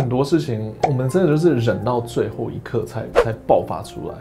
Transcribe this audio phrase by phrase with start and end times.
[0.00, 4.14] 很多事情我们真的就是忍到最后一刻才才爆发出来，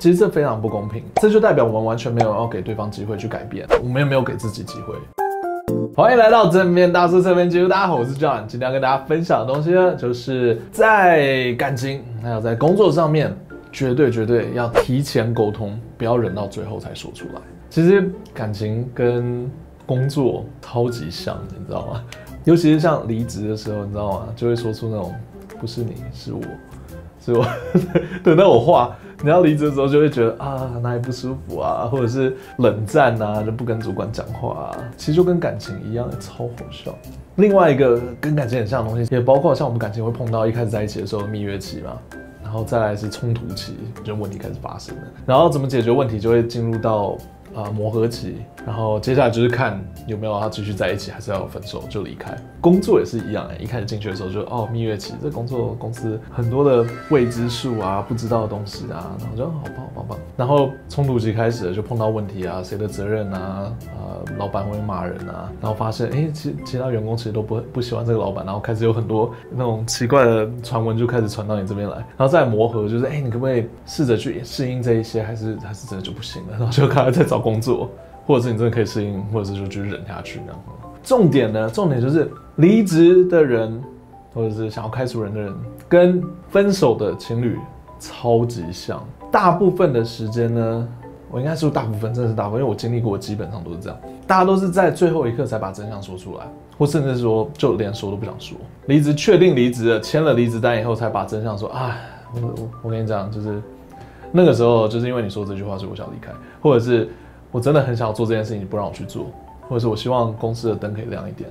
[0.00, 4.94] 其实这非常不公平，这就代表我们完全没有要给对方机会去改变，我们也没有给自己机会。
[5.94, 13.30] 欢迎来到正面大叔侧面记录，大家好，我是 John，今天要跟大家分享的东西呢，就是在感情还有在工作上面，
[13.70, 17.40] 绝对绝对要提前沟通，不要忍到最后才说出来。
[17.68, 19.50] 其实感情跟
[19.84, 22.02] 工作超级像，你知道吗？
[22.46, 24.28] 尤其是像离职的时候，你知道吗？
[24.36, 25.12] 就会说出那种
[25.58, 26.40] 不是你是我，
[27.20, 27.44] 是我
[28.22, 28.96] 的那种话。
[29.20, 34.78] 你要离职的时候，就会觉得啊哪里不舒服啊，或者是冷战啊，就不跟主管讲话啊。
[34.96, 36.94] 其实就跟感情一样，超好笑。
[37.34, 41.98] 另外一个跟感情很像的东西，也包括像我们感情会碰到一开始在一起的时候蜜月期嘛，
[42.44, 43.74] 然后再来是冲突期，
[44.04, 47.18] 就问题开始发生了，然后怎么解决问题，就会进入到。
[47.54, 48.36] 啊、磨合期，
[48.66, 52.36] 然后接下来就是看有没有要继续在一起，还是要分手就离开。
[52.60, 60.18] 工作也是一样，一开始进去的时候就哦，蜜月期，这工作公司很多的未知数啊，不知道的东西啊，然后就好棒好棒棒。
[60.36, 77.35] 然后冲突期开始，就碰到问题啊，谁的责任啊，呃，老板会骂人啊，然后发现哎，其其他员工其实都不不喜欢这个老板，然后开始有很多那种奇怪的传闻就开始传到你这边来，然后再磨合，就是哎，你可不可以试着去适应这一些，还是还是真的就不行了，然后就开始在找。
[77.38, 77.88] 工作，
[78.26, 80.60] 或者是你真的可以适应，或者是就继续忍下去这样。
[81.02, 83.80] 重点呢，重点就是离职的人，
[84.34, 85.54] 或者是想要开除人的人，
[85.88, 87.56] 跟分手的情侣
[88.00, 89.00] 超级像。
[89.30, 90.88] 大部分的时间呢，
[91.30, 93.96] 我应该说大部分，真的是大部分，因为我经历过，基本上都是这样。
[94.26, 96.44] 大家都是在最后一刻才把真相说出来，
[96.76, 98.58] 或甚至说就连说都不想说。
[98.86, 101.68] 离职确定离职了，签了离职单以后才把真相说。
[101.68, 101.96] 啊，
[102.34, 103.62] 我我跟你讲，就是
[104.32, 107.08] 那个时候，就是因为你说这句话，所以我想离开，或者是。
[107.56, 109.28] 我真的很想要做这件事情，你不让我去做，
[109.66, 111.48] 或者是我希望公司的灯可以亮一点，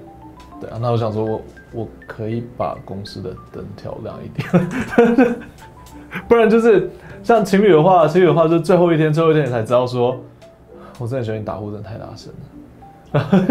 [0.62, 1.42] 对啊，那我想说我
[1.74, 4.48] 我可以把公司的灯调亮一点，
[6.30, 6.92] 不然就是
[7.24, 10.16] 像情侣的话，情侣的话就最后一天，最后一天你才知道说，
[11.00, 12.32] 我真的觉得你打呼真的太大声
[13.12, 13.48] 了，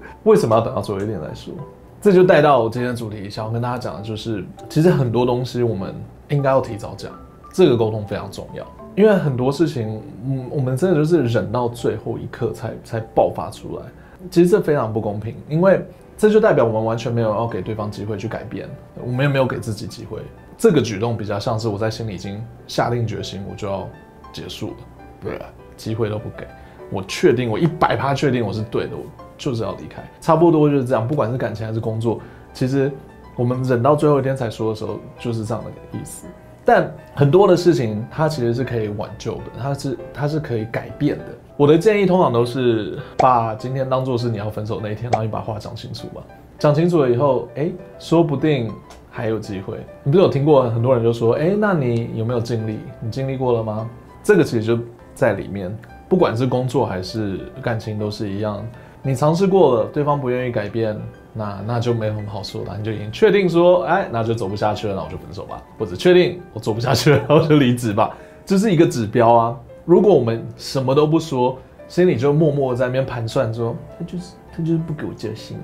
[0.24, 1.52] 为什么要等到最后一天来说？
[2.00, 5.94] 这就带到我今天的主题，想要跟大家讲的就是，其实很多东西我们
[6.30, 7.12] 应该要提早讲，
[7.52, 8.66] 这个沟通非常重要。
[8.94, 13.84] 因为很多事情，嗯，我们真的就是忍到最后一刻才才爆发出来，
[14.30, 15.84] 其实这非常不公平，因为
[16.18, 18.68] 这就代表我们完全没有要给对方机会去改变，
[19.02, 20.20] 我们也没有给自己机会。
[20.58, 23.88] 这个举动比较像是我在心里已经下定决心，我就要
[24.32, 24.76] 结束了，
[25.22, 25.40] 对，
[25.76, 26.46] 机会都不给，
[26.90, 29.02] 我确定，我一百趴确定我是对的，我
[29.38, 31.08] 就是要离开，差不多就是这样。
[31.08, 32.20] 不管是感情还是工作，
[32.52, 32.92] 其实
[33.34, 36.26] 我们忍到最后一天才说的时候，就是这样的意思。
[36.64, 41.24] 但很多的事情，它其实是可以挽救的，它是它是可以改变的。
[41.56, 46.22] 我的建议通常都是把今天当做是你要分手那一天，然后你把话讲清楚吧。
[46.58, 48.72] 讲清楚了以后，哎，说不定
[49.10, 49.76] 还有机会。
[50.04, 52.78] 你不是有听过很多人就说，哎，那你有没有经历？
[53.00, 53.90] 你经历过了吗？
[54.22, 54.78] 这个其实就
[55.14, 55.76] 在里面，
[56.08, 58.64] 不管是工作还是感情都是一样。
[59.02, 60.96] 你尝试过了，对方不愿意改变。
[61.32, 69.56] 那那就没有什么好说的，你就已经确定说，哎，那就走不下去了，那我就分手吧，或者确定我走不下去了， 然后就离职吧，这是一个指标啊。
[69.84, 75.58] 如果我们什么都不说，心里就默默在那边盘算说，他就是他就是不给我加薪，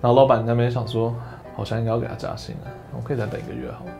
[0.00, 1.14] 然后老板那边想说，
[1.56, 3.90] 好像应该要给他加薪了，我可以再等一个月好了。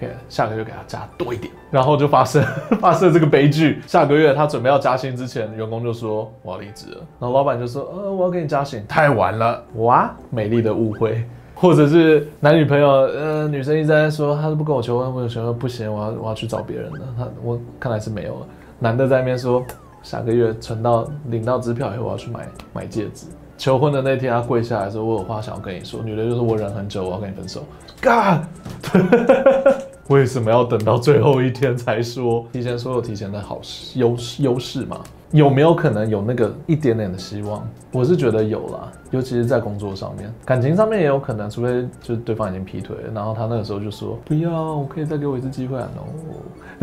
[0.00, 2.42] OK，下个月给他加多一点，然后就发生
[2.80, 3.82] 发生这个悲剧。
[3.86, 10.10] 下个月他准备要加薪之前，员工就说我要离职了，然后老板就说呃我要给你加薪，太晚了哇！
[10.30, 11.22] 美丽的误会，
[11.54, 17.00] 或者是男女朋友呃女生一直在说他都不跟我求婚，我求婚不行，我要我要去找别人了。
[17.18, 18.46] 他我看来是没有了。
[18.78, 19.62] 男的在那边说
[20.02, 23.26] 下个月存到领到支票以后我要去买买戒指。
[23.58, 26.00] 求婚的那天他跪下来说我有话想要跟你说。
[26.02, 27.62] 女的就说我忍很久，我要跟你分手。
[28.00, 28.40] God。
[30.10, 32.44] 为什么要等到最后一天才说？
[32.52, 33.60] 提前说有提前的好
[33.94, 35.00] 优优势嘛？
[35.30, 37.64] 有没有可能有那个一点点的希望？
[37.92, 46.02] 我是觉得有啦，尤其是在工作上面，感情上面也有可能，除非就是对方已经劈腿了，然后他那个时候就说不要，我可以再给我一次机会啊！No，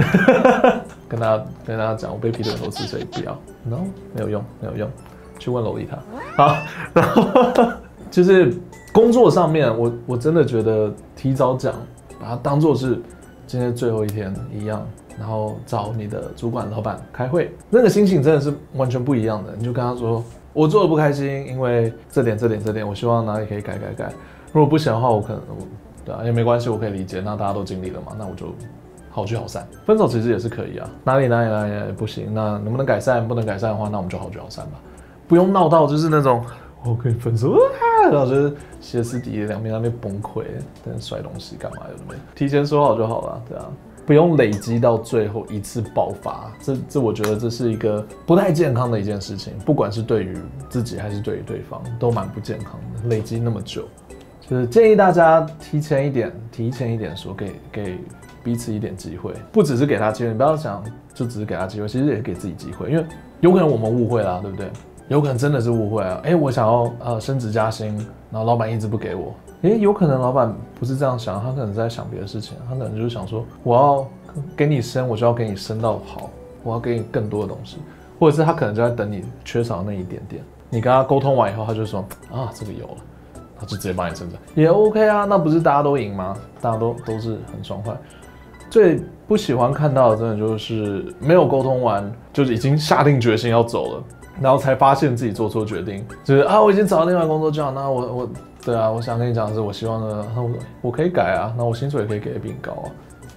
[1.09, 3.79] 跟大家跟大家讲，我被劈腿很多次，所以不要，No，
[4.15, 4.89] 没有用，没有用，
[5.37, 5.99] 去问萝莉塔。
[6.37, 6.55] 好，
[6.95, 7.73] 然后
[8.09, 8.53] 就是
[8.93, 11.73] 工作上面，我我真的觉得提早讲，
[12.19, 13.01] 把它当做是。
[13.49, 14.85] 今天最后一天一样，
[15.17, 19.53] 然后找你的主管、老板开会，那个心情真的是完全不一样的。
[19.57, 20.21] 你就跟他说，
[20.51, 24.11] 我做的不开心，因为这点、这点、这点，我希望哪里可以改改改。
[24.51, 25.41] 如果不行的话，我可能，
[26.03, 27.21] 对啊，也没关系，我可以理解。
[27.21, 28.47] 那大家都尽力了嘛，那我就
[29.09, 29.65] 好聚好散。
[29.85, 33.25] 分手其实也是可以啊，哪里哪里哪里不行，那能不能改善？
[33.25, 34.73] 不能改善的话，那我们就好聚好散吧，
[35.25, 36.43] 不用闹到就是那种
[36.83, 40.43] 我可以分手啊，然后就是歇斯底里两边那边崩溃，
[40.83, 41.81] 在那摔东西干嘛？
[41.89, 42.19] 有没？
[42.35, 43.65] 提前说好就好了，对啊。
[44.05, 50.37] 不用累积到最后一次爆发，这这我觉得这是一个不太健康的一件事情，不管是对于
[50.69, 53.09] 自己还是对于对方，都蛮不健康的。
[53.09, 53.83] 累积那么久，
[54.47, 57.97] 就是建议大家提前一点，提前一点说，给给
[58.41, 60.81] 彼此一点机会，不只是给他机会，你不要想
[61.13, 63.05] 就只是给他机会，其实也给自己机会，因为
[63.41, 64.71] 有可能我们误会啦，对不对？
[65.07, 66.19] 有可能真的是误会啊！
[66.23, 67.95] 哎，我想要呃升职加薪，
[68.29, 69.33] 然后老板一直不给我。
[69.61, 74.07] 诶，有可能老板不是这样想，他可能在想别的事情，他可能就是想说，我要
[74.55, 76.29] 给你升，我就要给你升到好，
[76.61, 77.77] 我要给你更多的东西，
[78.19, 82.01] 或者是他可能就在等你缺少那一点点，你跟他沟通完以后，他就说
[82.31, 82.97] 啊，这个有了，
[83.57, 86.37] 他就直接帮你升职，也 OK 啊，那不是大家都赢吗？
[86.61, 87.95] 大家都都是很爽快。
[88.69, 94.03] 最不喜欢看到，真的就是没有沟通完，就是已经下定决心要走了，
[94.41, 98.29] 然后才发现自己做错决定，就是啊，我已经找到另外工作就好，那我我。
[98.65, 100.49] 对啊，我想跟你讲的是，我希望呢，我
[100.81, 102.91] 我可以改啊，那我薪水也可以给的比你高啊，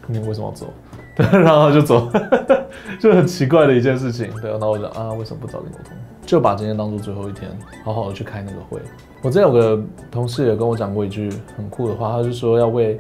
[0.09, 0.67] 你为什么要走？
[1.15, 2.11] 对，然后他就走，
[2.99, 4.29] 就很奇怪的一件事情。
[4.41, 5.97] 对啊，那我就啊，为什么不早点沟通？
[6.27, 7.49] 就把今天当做最后一天，
[7.85, 8.81] 好好的去开那个会。
[9.23, 9.81] 我之前有个
[10.11, 12.99] 同事也跟我讲过一句很酷的话，他就说要为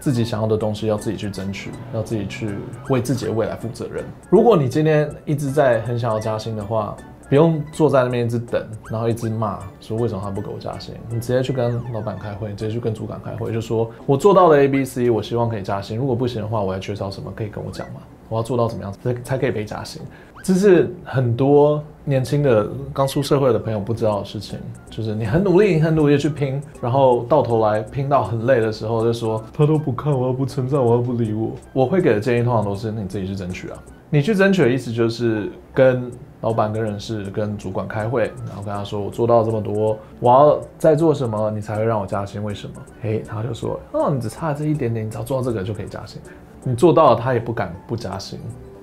[0.00, 2.50] 自己想要的东西要自己去争取，要自己去
[2.90, 4.04] 为自己的未来负责任。
[4.28, 6.94] 如果你今天一直在很想要加薪的话，
[7.30, 8.60] 不用坐在那边一直等，
[8.90, 10.92] 然后一直骂说为什么他不给我加薪？
[11.08, 15.96] 你直接去跟老板开会，直接去跟主管开会，就说我做到了 A、B、C，我希望可以加薪。
[15.96, 18.00] 如果不行的话，我还缺少什么可以跟我讲吗？
[18.28, 20.02] 我要做到怎么样才才可以被加薪？
[20.42, 24.58] 这是很多年轻的刚出社会的朋友不知道的事情，
[24.88, 31.52] 就是你很努力，你很努力去拼，然后到头来拼到很累的时候，就说他都不看，我又不称赞，我又不理我。
[31.72, 33.78] 我会给的建议通常都是你自己去争取啊。
[34.12, 36.10] 你去争取的意思就是跟
[36.40, 42.42] 老板、跟人事、跟主管开会，然后跟他说：“我做到这么多，我要再做什么，你才会让我加薪？
[42.42, 46.20] 为什么？”嘿，他就说：“哦，你只差这一点点，你只要做到这个就可以加薪。
[46.64, 48.40] 你做到了，他也不敢不加薪，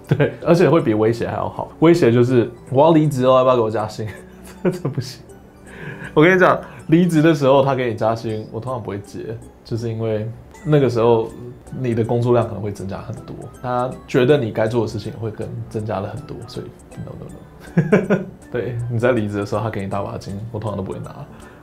[0.08, 1.70] 对，而且会比威胁还要好。
[1.80, 4.08] 威胁就是我要离职哦，要不要给我加薪？
[4.64, 5.22] 这不行。
[6.14, 10.30] 我跟你讲，离职的时候他给你加薪，我通常不会接，就是因为。”
[10.66, 11.30] 那个时候，
[11.80, 16.66] 你的工作量可能会增加很多，他觉得你该做的事情会更增加了很多，所以
[17.06, 18.20] no no no。
[18.52, 21.16] 对，你在离职的时候，他给你大把金，我通常都不会拿，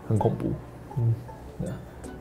[0.08, 0.52] 很恐怖。
[0.96, 1.14] 嗯，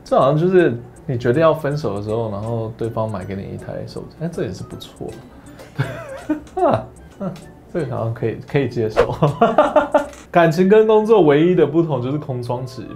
[0.02, 0.76] 这好像就是
[1.06, 5.08] 你决定要分手的时候，然后对方买给你一台手机，哎，这也是不错。
[6.62, 6.86] 啊，
[7.72, 9.14] 这个好像可以可以接受。
[10.30, 12.86] 感情跟工作唯一的不同就是空窗期。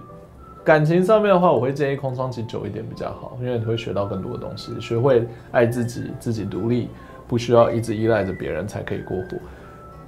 [0.64, 6.90] 感情上面的话，我会建议空窗期久一点比较好，因为你会学到更多的东西，学会爱自己，自己独立，
[7.26, 9.38] 不需要一直依赖着别人才可以过活。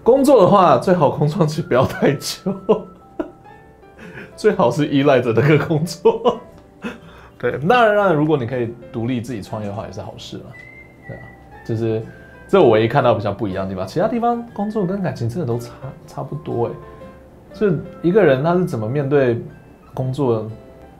[0.03, 2.55] 工作的话，最好空窗期不要太久，
[4.37, 6.39] 最好是依赖着那个工作。
[7.39, 10.45] 对，当然，当然，如果你可以独立自己创业的话，也是好事嘛。
[11.09, 11.23] 对啊，
[11.65, 12.03] 就是
[12.51, 15.73] 这我唯一看到比较不一样的地方，其他地方工作跟感情真的都差
[16.07, 16.73] 差不多哎。
[17.55, 17.71] 就
[18.03, 19.41] 一个人他是怎么面对？
[19.93, 20.49] 工作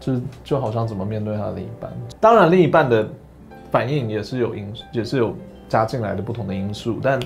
[0.01, 1.89] 就就好像怎么面对他的另一半，
[2.19, 3.09] 当然另一半的
[3.71, 5.33] 反应也是有因，也是有
[5.69, 6.99] 加进来的不同的因素。
[7.01, 7.21] 但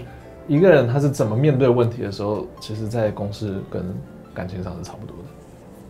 [0.46, 3.82] 一个人他是怎么面对问题的时候，其实在公司跟
[4.34, 5.24] 感情上是差不多的，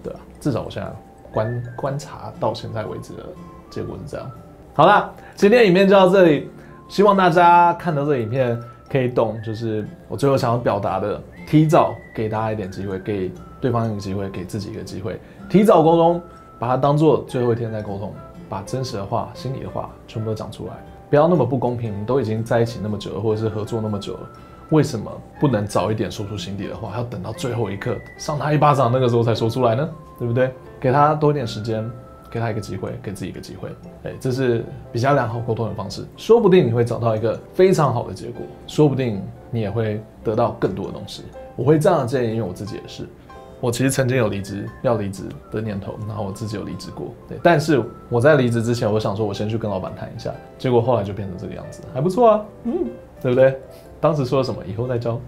[0.04, 0.88] 对啊，至少我现在
[1.32, 3.25] 观观察到现在为止的
[3.69, 4.31] 结果是这样。
[4.75, 6.48] 好啦，今天影片就到这里，
[6.88, 8.60] 希望大家看到这影片
[8.91, 15.20] 可以懂，就是我最后想要表达的，提早给大家一点机会，给对方一个机会，给自己一个机会。
[15.48, 16.22] 提早沟通，
[16.58, 18.12] 把它当做最后一天再沟通，
[18.48, 20.74] 把真实的话、心里的话全部都讲出来，
[21.10, 22.05] 不要那么不公平。
[22.05, 24.20] 都已经在一起那么久了，或者是合作那么久了，
[24.70, 25.10] 为什么
[25.41, 29.88] 不能早一点说出心底的话，要等到最后一刻上他一巴掌那个时候才说出来呢？
[30.19, 30.53] 对不对？
[30.79, 31.91] 给他多一点时间，
[32.34, 33.69] 给他一个机会，给自己一个机会。
[34.03, 39.22] 哎，这是比较良好沟通的方式，说不定你会找到一个非常好的结果，说不定
[39.53, 41.22] 你也会得到更多的东西。
[41.55, 43.06] 我会这样的建议，因为我自己也是。
[43.60, 45.22] 我其实曾经有离职要离职
[45.53, 47.38] 的念头，然后我自己有离职过，对。
[47.41, 52.74] 但是我在离职之前，我想说我先去跟老板谈一下，结果后来就变成这个样子，还不错啊，嗯，
[53.22, 53.56] 对不对？
[54.00, 54.60] 当时说了什么？
[54.67, 55.19] 以后再交。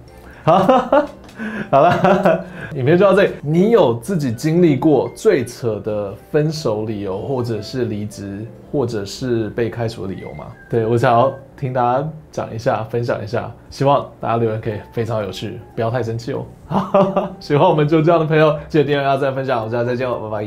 [0.42, 1.06] 好，
[1.70, 3.32] 好了， 影片就到这里。
[3.42, 10.46] 你有自己经历过最扯的分手理由，或者是离职，或者是被开除的理由吗？
[10.70, 13.52] 对，我想要听大家讲一下，分享一下。
[13.68, 16.46] 希望大家留言可以非常有趣，不要太生气哦。
[17.38, 19.58] 喜欢我们就这样的朋友，记得订阅、按赞、分享。
[19.58, 20.44] 我们下次再见，拜拜。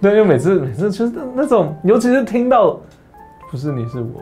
[0.00, 2.78] 对，因为每次每次就是那种，尤其是听到
[3.50, 4.20] 不是你是我，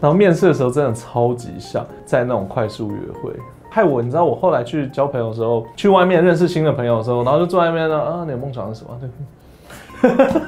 [0.00, 3.30] 然后面试的时候真的超级像在那种快速约会。
[3.70, 9.00] 害我，你知道我后来去交朋友的时候，去外面认识新的朋友的时候，然后就坐在外面呢，啊，你的梦想是什么？
[10.02, 10.42] 对，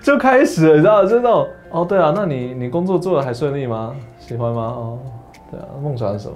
[0.00, 3.94] 就开始了，你知道，就那种，哦，对啊，那你你工作做得还顺利吗？
[4.18, 4.62] 喜欢吗？
[4.62, 4.98] 哦，
[5.50, 6.34] 对啊，梦想是什么？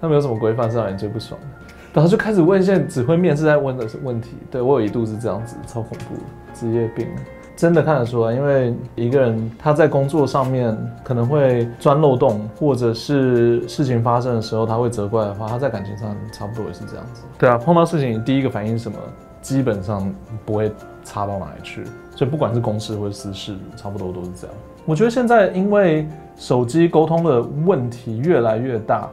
[0.00, 1.46] 那没有什么规范是让你最不爽的？
[1.92, 4.36] 然后就开始问一些只会面试在问的问题。
[4.50, 6.16] 对，我有一度是这样子，超恐怖，
[6.54, 7.06] 职业病。
[7.56, 17.22] 真的看得出来，因为一个人他在工作上面可能会钻漏洞，或者是事情发生的时候他会责怪的话，他在感情上差不多也是这样子。
[17.38, 18.98] 对啊，碰到事情第一个反应是什么？
[19.40, 20.12] 基本上
[20.44, 20.72] 不会
[21.04, 21.84] 差到哪里去。
[22.14, 24.56] 所以不管是公事或者私事，差不多都是这样。
[24.84, 26.06] 我觉得现在因为
[26.36, 29.08] 手机沟通的问题越来越大，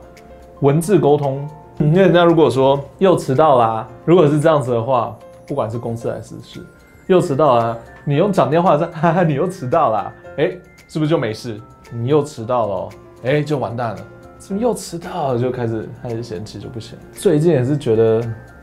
[0.62, 1.48] 文字沟通，
[1.80, 5.16] 因为人家如果说又迟到啦，如果是这样子的话，
[5.48, 6.66] 不管是公事还是私事。
[7.10, 7.76] 又迟到了，
[8.06, 10.56] 你用讲电话说， 哈哈，你又迟到了，哎，
[10.88, 11.60] 是不是就没事？
[11.92, 12.90] 你又迟到了，
[13.24, 14.00] 哎，就完蛋了，
[14.38, 15.40] 怎么又迟到了？
[15.40, 16.96] 就开始开始嫌弃就不行。
[17.14, 18.22] 最近也是觉得，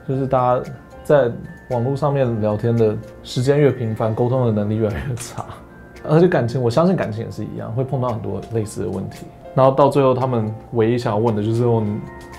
[0.08, 0.70] 就是大家
[1.02, 1.28] 在
[1.70, 5.44] 网络上面聊天的时间越频繁，沟通的能力越来越差，
[6.08, 9.26] 而且感情，我相信感情也是一样，会碰到很多类似的问题。
[9.56, 11.84] 然后到最后，他们唯一想要问的就是问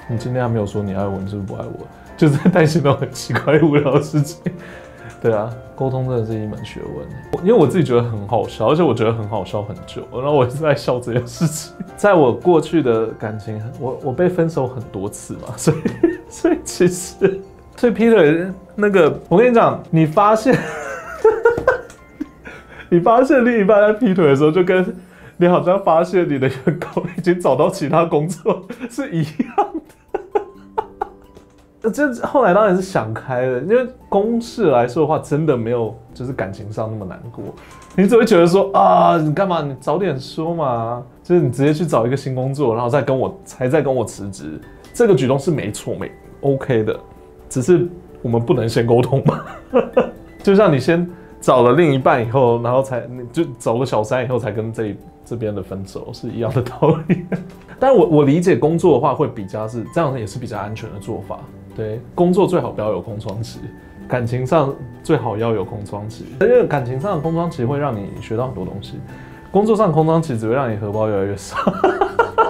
[0.08, 1.86] 你，今天还没有说你爱我，你是不是不爱我？
[2.16, 4.42] 就是在担心那种很奇怪无聊的事情。
[5.28, 7.44] 对啊，沟通真的是一门学问。
[7.46, 11.74] 因为我自己觉得很好笑，而且我觉得很好笑很久，然后我一直在笑这件事情。
[11.98, 15.78] 在我过去的感情，我我被分手很多次嘛， 所以
[16.30, 17.42] 所以其实，
[17.76, 20.58] 所以 Peter 那个，我跟你讲，你发现，
[22.88, 24.96] 你发现另一半在劈腿的时候，就跟
[25.36, 29.77] 你好像发现你的员工已经找到其他工作是一样。
[31.94, 37.44] 这后来当然是想开了，因为公事来说的话，真的没有就是感情上那么难过。
[37.96, 39.62] 你只会觉得说啊，你干嘛？
[39.62, 44.60] 你早点说嘛，就是你直接去找一个新工作，然后再跟我，才再跟我辞职。
[44.94, 47.00] 这个举动是没错，没 OK 的，
[47.48, 47.88] 只是
[48.22, 49.40] 我们不能先沟通嘛。
[50.44, 51.08] 就像你先
[51.40, 57.26] 找了另一半以后，然后才你就找了小三以后，才跟这这边的分手是一样的道理。
[57.80, 61.40] 但我我理解工作的话，会比较是这样，也是比较安全的做法。
[61.78, 63.60] 对，工作最好不要有空窗期，
[64.08, 69.00] 感情上最好要有空窗期，因为感情上的空窗期会让你学到很多东西，
[69.52, 71.56] 工作上空窗期只会让你荷包越来越少。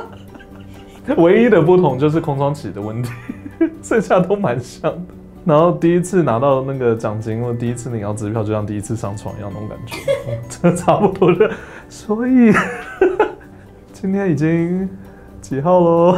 [1.17, 3.11] 唯一的不同就是空窗期的问题，
[3.83, 5.13] 剩下都蛮像的。
[5.45, 9.97] 然后第一次拿到那个奖金，或第一次领到支票，就像第一次上床一样那种感觉，
[10.49, 11.49] 这差不多的。
[11.89, 12.53] 所以
[13.93, 14.89] 今天已经
[15.41, 16.17] 几号喽？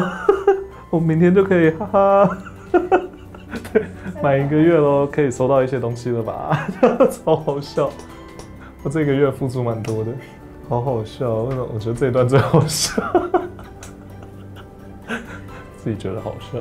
[0.89, 2.37] 我明天就可以哈哈。
[2.71, 3.83] 对，
[4.21, 6.67] 满一个月喽，可以收到一些东西了吧？
[7.09, 7.89] 超好笑，
[8.83, 10.11] 我这个月付出蛮多的，
[10.67, 11.33] 好好笑。
[11.43, 11.67] 为什么？
[11.73, 13.01] 我觉得这一段最好笑，
[15.77, 16.59] 自己觉得好笑。